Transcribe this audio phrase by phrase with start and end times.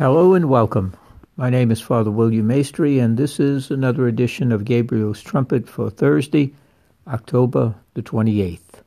[0.00, 0.96] Hello and welcome.
[1.36, 5.90] My name is Father William Maestri, and this is another edition of Gabriel's Trumpet for
[5.90, 6.54] Thursday,
[7.06, 8.80] October the 28th.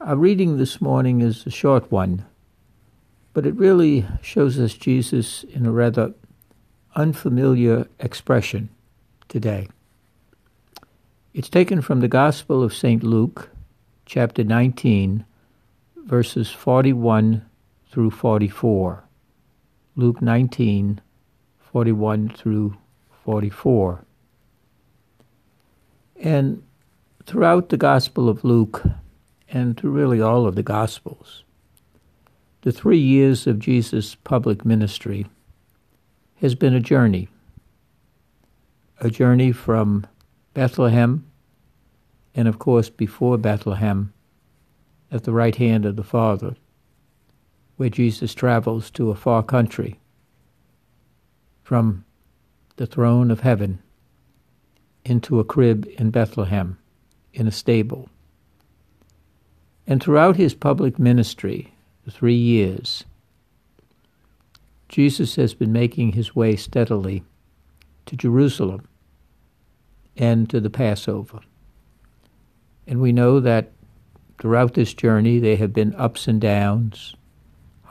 [0.00, 2.24] Our reading this morning is a short one,
[3.34, 6.14] but it really shows us Jesus in a rather
[6.96, 8.70] unfamiliar expression
[9.28, 9.68] today.
[11.34, 13.02] It's taken from the Gospel of St.
[13.02, 13.50] Luke,
[14.06, 15.26] chapter 19,
[16.06, 17.44] verses 41
[17.90, 19.04] through 44.
[19.94, 21.02] Luke 19,
[21.58, 22.74] 41 through
[23.24, 24.02] 44.
[26.16, 26.62] And
[27.26, 28.82] throughout the Gospel of Luke,
[29.50, 31.44] and through really all of the Gospels,
[32.62, 35.26] the three years of Jesus' public ministry
[36.40, 37.28] has been a journey.
[39.00, 40.06] A journey from
[40.54, 41.26] Bethlehem,
[42.34, 44.14] and of course, before Bethlehem,
[45.10, 46.56] at the right hand of the Father,
[47.76, 49.98] where Jesus travels to a far country
[51.62, 52.04] from
[52.76, 53.80] the throne of heaven
[55.04, 56.78] into a crib in Bethlehem,
[57.32, 58.08] in a stable.
[59.86, 61.72] And throughout his public ministry,
[62.04, 63.04] the three years,
[64.88, 67.24] Jesus has been making his way steadily
[68.06, 68.86] to Jerusalem
[70.16, 71.40] and to the Passover.
[72.86, 73.72] And we know that
[74.38, 77.14] throughout this journey there have been ups and downs,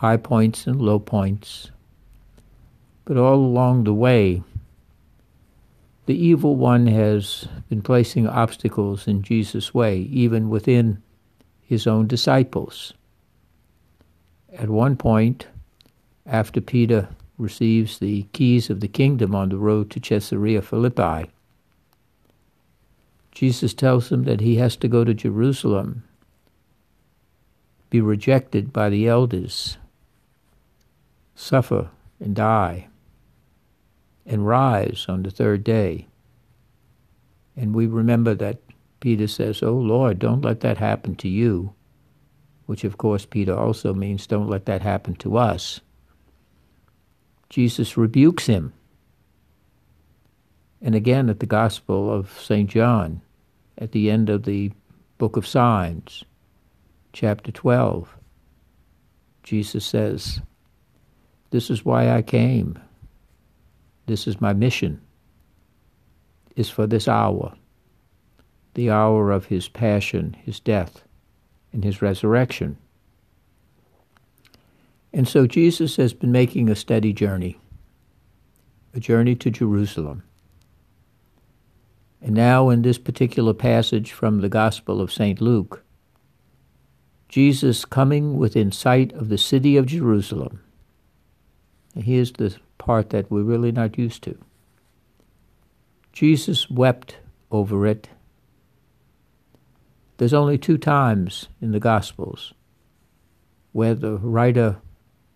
[0.02, 1.70] high points and low points.
[3.06, 4.42] But all along the way,
[6.08, 11.04] the evil one has been placing obstacles in Jesus' way, even within
[11.62, 12.94] his own disciples.
[14.52, 15.46] At one point,
[16.26, 21.30] after Peter receives the keys of the kingdom on the road to Caesarea Philippi,
[23.32, 26.04] Jesus tells him that he has to go to Jerusalem,
[27.92, 29.78] be rejected by the elders,
[31.52, 31.90] suffer
[32.22, 32.88] and die,
[34.26, 36.08] and rise on the third day.
[37.58, 38.62] And we remember that
[39.02, 41.74] Peter says, Oh Lord, don't let that happen to you,
[42.68, 45.82] which of course Peter also means don't let that happen to us.
[47.50, 48.72] Jesus rebukes him
[50.82, 52.70] and again at the Gospel of St.
[52.70, 53.22] John,
[53.78, 54.72] at the end of the
[55.18, 56.24] book of Signs,
[57.12, 58.16] chapter 12,
[59.44, 60.40] Jesus says,
[61.52, 62.80] This is why I came.
[64.08, 65.00] This is my mission,
[66.56, 67.54] is for this hour,
[68.74, 71.04] the hour of his passion, his death,
[71.72, 72.78] and his resurrection.
[75.14, 77.60] And so Jesus has been making a steady journey,
[78.94, 80.24] a journey to Jerusalem.
[82.22, 85.42] And now, in this particular passage from the Gospel of St.
[85.42, 85.84] Luke,
[87.28, 90.62] Jesus coming within sight of the city of Jerusalem.
[91.96, 94.38] Here's the part that we're really not used to.
[96.14, 97.18] Jesus wept
[97.52, 98.10] over it.
[100.18, 102.54] There's only two times in the Gospels
[103.72, 104.78] where the writer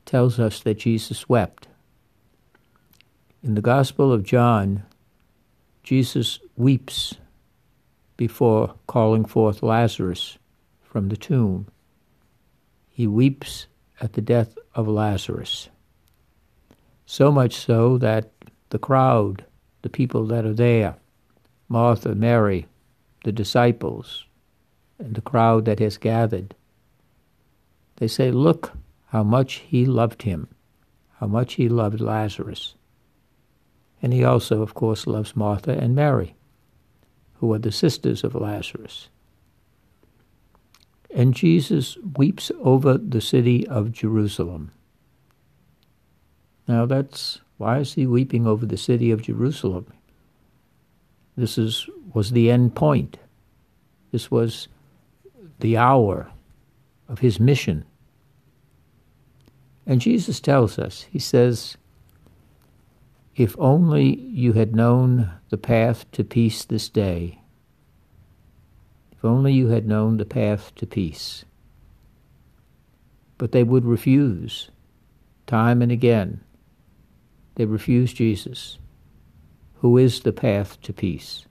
[0.05, 1.67] tells us that Jesus wept.
[3.41, 4.83] In the Gospel of John,
[5.83, 7.15] Jesus weeps
[8.17, 10.37] before calling forth Lazarus
[10.83, 11.67] from the tomb.
[12.89, 13.67] He weeps
[13.99, 15.69] at the death of Lazarus.
[17.05, 18.31] So much so that
[18.69, 19.45] the crowd,
[19.81, 20.95] the people that are there,
[21.69, 22.67] Martha, Mary,
[23.23, 24.25] the disciples,
[24.99, 26.55] and the crowd that has gathered,
[27.97, 28.73] they say, Look
[29.07, 30.47] how much he loved him,
[31.19, 32.75] how much he loved Lazarus.
[34.01, 36.35] And he also, of course, loves Martha and Mary,
[37.35, 39.09] who are the sisters of Lazarus.
[41.09, 44.71] And Jesus weeps over the city of Jerusalem.
[46.67, 49.87] Now that's why is he weeping over the city of Jerusalem?
[51.37, 53.17] This is was the end point.
[54.11, 54.67] This was
[55.59, 56.31] the hour
[57.09, 57.85] of his mission.
[59.85, 61.77] And Jesus tells us, he says,
[63.35, 67.41] if only you had known the path to peace this day.
[69.11, 71.43] If only you had known the path to peace.
[73.37, 74.71] But they would refuse,
[75.47, 76.44] time and again.
[77.55, 78.77] They refuse Jesus,
[79.75, 81.45] who is the path to peace.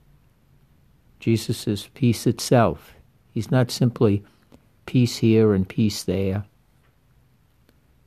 [1.21, 2.95] Jesus is peace itself.
[3.33, 4.23] He's not simply
[4.87, 6.45] peace here and peace there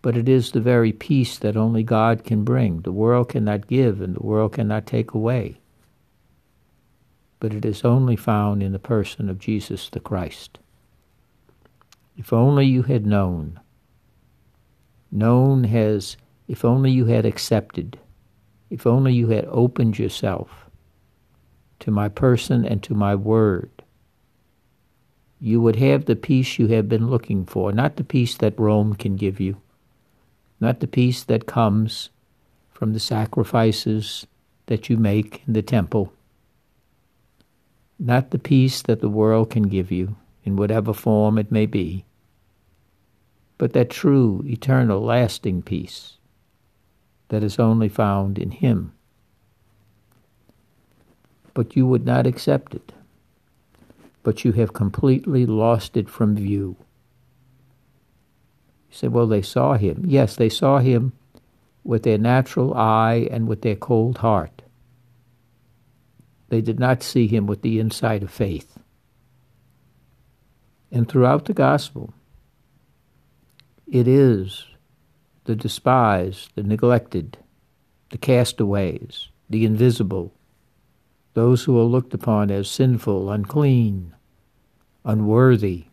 [0.07, 2.79] but it is the very peace that only God can bring.
[2.79, 5.59] The world cannot give and the world cannot take away.
[7.41, 10.59] But it is only found in the person of Jesus the Christ.
[12.15, 13.59] If only you had known.
[15.11, 16.15] Known has
[16.47, 17.99] if only you had accepted,
[18.69, 20.65] if only you had opened yourself
[21.79, 23.69] to my person and to my word,
[25.39, 28.95] you would have the peace you have been looking for, not the peace that Rome
[28.95, 29.61] can give you,
[30.59, 32.09] not the peace that comes
[32.71, 34.25] from the sacrifices
[34.65, 36.11] that you make in the temple,
[37.99, 42.05] not the peace that the world can give you in whatever form it may be,
[43.57, 46.16] but that true, eternal, lasting peace
[47.29, 48.93] that is only found in Him.
[51.53, 52.93] But you would not accept it
[54.27, 56.75] but you have completely lost it from view.
[58.89, 60.03] You say, well, they saw him.
[60.05, 61.13] Yes, they saw him
[61.85, 64.63] with their natural eye and with their cold heart.
[66.49, 68.77] They did not see him with the insight of faith.
[70.91, 72.13] And throughout the gospel,
[73.89, 74.65] it is
[75.47, 77.37] the despised, the neglected,
[78.11, 80.33] the castaways, the invisible,
[81.33, 84.13] those who are looked upon as sinful, unclean,
[85.05, 85.85] unworthy.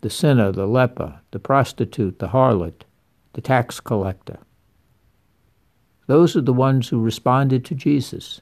[0.00, 2.82] The sinner, the leper, the prostitute, the harlot,
[3.34, 4.38] the tax collector.
[6.06, 8.40] Those are the ones who responded to Jesus,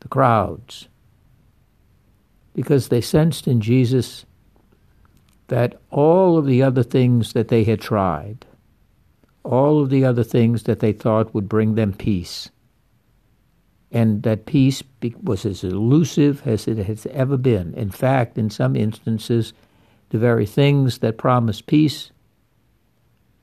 [0.00, 0.88] the crowds,
[2.54, 4.26] because they sensed in Jesus
[5.48, 8.44] that all of the other things that they had tried,
[9.44, 12.50] all of the other things that they thought would bring them peace,
[13.92, 14.82] and that peace
[15.22, 17.72] was as elusive as it has ever been.
[17.74, 19.52] In fact, in some instances,
[20.10, 22.10] the very things that promise peace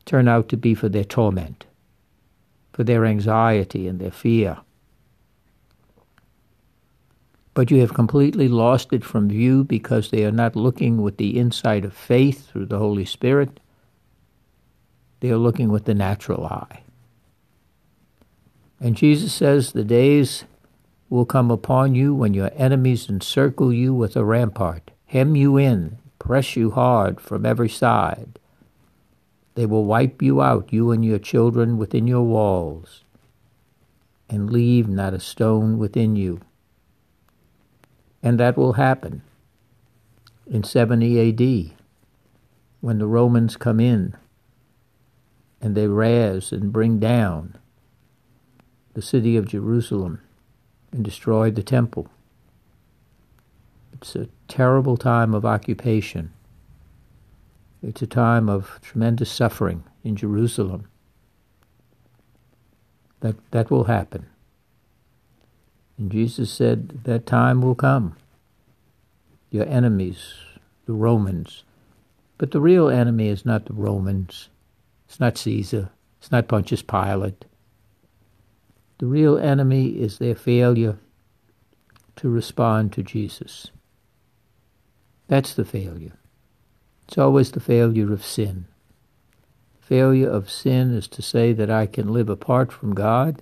[0.06, 1.66] turn out to be for their torment,
[2.74, 4.58] for their anxiety and their fear.
[7.54, 11.38] But you have completely lost it from view because they are not looking with the
[11.38, 13.60] insight of faith through the Holy Spirit.
[15.20, 16.82] They are looking with the natural eye.
[18.80, 20.46] And Jesus says, The days
[21.10, 26.00] will come upon you when your enemies encircle you with a rampart, hem you in,
[26.18, 28.40] press you hard from every side.
[29.56, 33.04] They will wipe you out, you and your children within your walls,
[34.28, 36.42] and leave not a stone within you.
[38.24, 39.22] And that will happen
[40.48, 41.78] in 70 AD
[42.80, 44.16] when the Romans come in
[45.62, 47.58] and they razz and bring down
[48.94, 50.22] the city of Jerusalem
[50.92, 52.08] and destroy the temple.
[53.94, 56.32] It's a terrible time of occupation.
[57.82, 60.88] It's a time of tremendous suffering in Jerusalem.
[63.20, 64.28] That, that will happen.
[65.98, 68.16] And Jesus said, That time will come.
[69.50, 70.34] Your enemies,
[70.86, 71.64] the Romans.
[72.38, 74.50] But the real enemy is not the Romans.
[75.08, 75.90] It's not Caesar.
[76.20, 77.46] It's not Pontius Pilate.
[78.98, 80.98] The real enemy is their failure
[82.16, 83.68] to respond to Jesus.
[85.28, 86.14] That's the failure.
[87.08, 88.66] It's always the failure of sin.
[89.82, 93.42] Failure of sin is to say that I can live apart from God.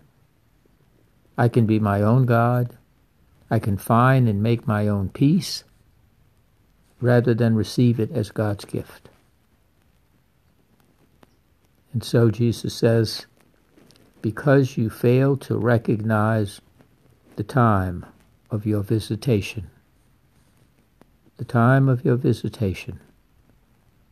[1.41, 2.77] I can be my own God.
[3.49, 5.63] I can find and make my own peace
[6.99, 9.09] rather than receive it as God's gift.
[11.93, 13.25] And so Jesus says,
[14.21, 16.61] because you fail to recognize
[17.37, 18.05] the time
[18.51, 19.71] of your visitation.
[21.37, 22.99] The time of your visitation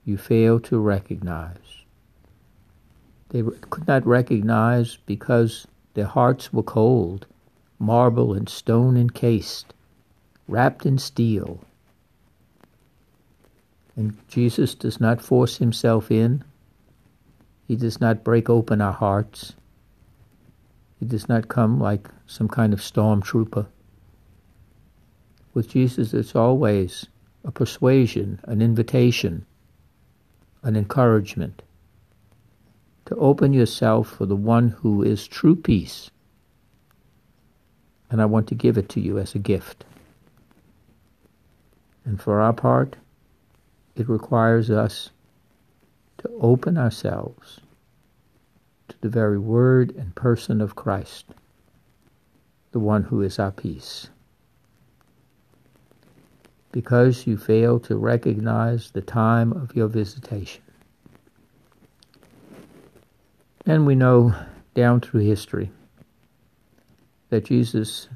[0.03, 1.84] you fail to recognize.
[3.30, 5.68] They could not recognize because
[6.00, 7.27] their hearts were cold,
[7.77, 9.74] marble and stone encased,
[10.48, 11.60] wrapped in steel.
[13.98, 16.46] And Jesus does not force himself in.
[17.68, 19.56] He does not break open our hearts.
[21.01, 23.68] He does not come like some kind of stormtrooper.
[25.53, 27.08] With Jesus, it's always
[27.44, 29.46] a persuasion, an invitation,
[30.63, 31.62] an encouragement
[33.10, 36.12] to open yourself for the one who is true peace.
[38.12, 39.84] And I want to give it to you as a gift.
[42.06, 42.98] And for our part,
[43.96, 45.10] it requires us
[46.20, 47.60] to open ourselves
[48.89, 51.25] to the very word and person of Christ,
[52.74, 54.10] the one who is our peace.
[56.72, 60.62] Because you fail to recognize the time of your visitation.
[63.70, 64.34] And we know
[64.74, 65.70] down through history
[67.30, 68.10] that Jesus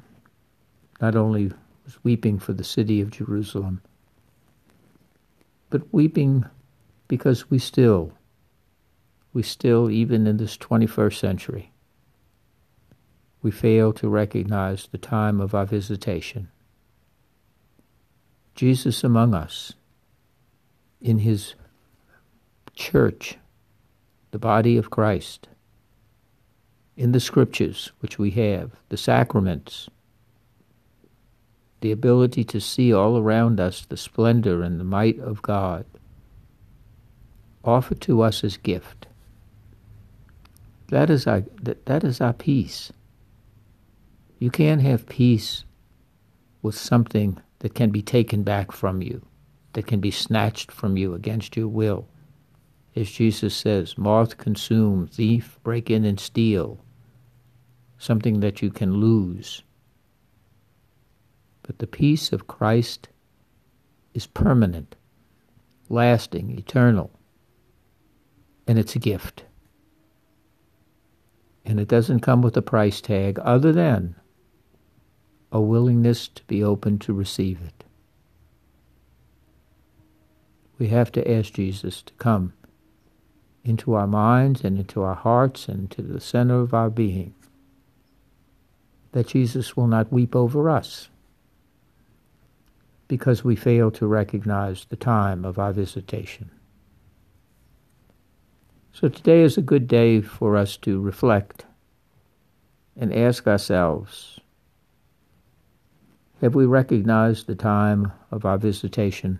[1.00, 1.52] not only
[1.84, 3.80] was weeping for the city of Jerusalem,
[5.70, 6.44] but weeping
[7.06, 8.12] because we still
[9.32, 11.70] we still, even in this 21st century,
[13.40, 16.48] we fail to recognize the time of our visitation.
[18.56, 19.74] Jesus among us,
[21.00, 21.54] in his
[22.74, 23.38] church,
[24.34, 25.46] the body of Christ,
[26.96, 29.88] in the scriptures which we have, the sacraments,
[31.82, 35.86] the ability to see all around us the splendor and the might of God,
[37.62, 39.06] offered to us as gift.
[40.88, 42.92] That is our, that, that is our peace.
[44.40, 45.64] You can't have peace
[46.60, 49.24] with something that can be taken back from you,
[49.74, 52.08] that can be snatched from you against your will.
[52.96, 56.78] As Jesus says, moth consume, thief break in and steal,
[57.98, 59.62] something that you can lose.
[61.62, 63.08] But the peace of Christ
[64.12, 64.94] is permanent,
[65.88, 67.10] lasting, eternal,
[68.66, 69.44] and it's a gift.
[71.64, 74.14] And it doesn't come with a price tag other than
[75.50, 77.84] a willingness to be open to receive it.
[80.78, 82.52] We have to ask Jesus to come
[83.64, 87.34] into our minds and into our hearts and to the center of our being.
[89.12, 91.08] That Jesus will not weep over us
[93.08, 96.50] because we fail to recognize the time of our visitation.
[98.92, 101.64] So today is a good day for us to reflect
[102.96, 104.38] and ask ourselves
[106.40, 109.38] have we recognized the time of our visitation?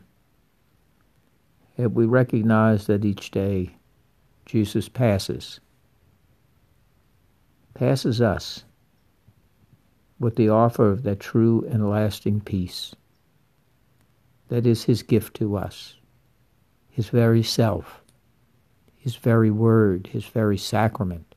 [1.76, 3.74] Have we recognized that each day
[4.46, 5.60] Jesus passes,
[7.74, 8.64] passes us
[10.18, 12.94] with the offer of that true and lasting peace?
[14.48, 15.96] That is his gift to us,
[16.90, 18.02] his very self,
[18.96, 21.34] his very word, his very sacrament.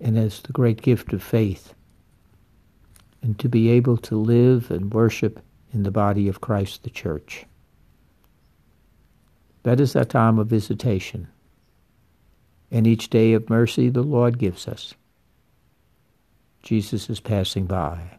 [0.00, 1.74] And as the great gift of faith,
[3.22, 5.40] and to be able to live and worship
[5.72, 7.44] in the body of Christ the church.
[9.68, 11.28] That is that time of visitation.
[12.70, 14.94] And each day of mercy the Lord gives us.
[16.62, 18.16] Jesus is passing by.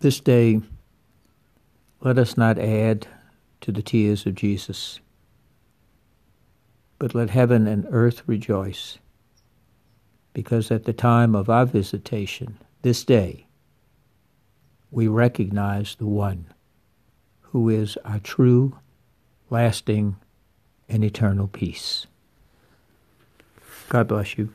[0.00, 0.60] This day,
[2.00, 3.06] let us not add
[3.60, 4.98] to the tears of Jesus,
[6.98, 8.98] but let heaven and earth rejoice
[10.32, 13.46] because at the time of our visitation, this day,
[14.90, 16.46] we recognize the one
[17.42, 18.76] who is our true,
[19.50, 20.16] lasting,
[20.88, 22.06] and eternal peace.
[23.88, 24.52] God bless you.